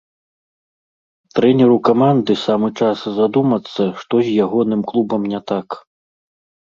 [1.39, 5.67] Трэнеру каманды самы час задумацца, што з ягоным клубам не так.